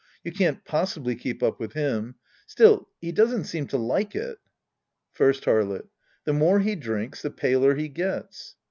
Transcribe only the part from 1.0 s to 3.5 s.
keep up with him. Still, he doesn't